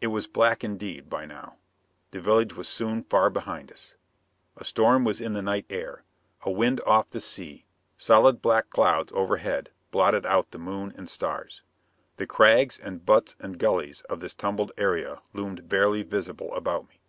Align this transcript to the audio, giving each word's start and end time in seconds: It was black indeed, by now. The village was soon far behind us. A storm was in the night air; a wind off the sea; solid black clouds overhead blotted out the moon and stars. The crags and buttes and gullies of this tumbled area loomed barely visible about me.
It 0.00 0.08
was 0.08 0.26
black 0.26 0.64
indeed, 0.64 1.08
by 1.08 1.24
now. 1.24 1.54
The 2.10 2.20
village 2.20 2.54
was 2.56 2.66
soon 2.68 3.04
far 3.04 3.30
behind 3.30 3.70
us. 3.70 3.94
A 4.56 4.64
storm 4.64 5.04
was 5.04 5.20
in 5.20 5.34
the 5.34 5.40
night 5.40 5.66
air; 5.70 6.02
a 6.42 6.50
wind 6.50 6.80
off 6.84 7.10
the 7.10 7.20
sea; 7.20 7.64
solid 7.96 8.42
black 8.42 8.70
clouds 8.70 9.12
overhead 9.12 9.70
blotted 9.92 10.26
out 10.26 10.50
the 10.50 10.58
moon 10.58 10.92
and 10.96 11.08
stars. 11.08 11.62
The 12.16 12.26
crags 12.26 12.76
and 12.76 13.06
buttes 13.06 13.36
and 13.38 13.56
gullies 13.56 14.00
of 14.10 14.18
this 14.18 14.34
tumbled 14.34 14.72
area 14.76 15.22
loomed 15.32 15.68
barely 15.68 16.02
visible 16.02 16.52
about 16.54 16.88
me. 16.88 17.00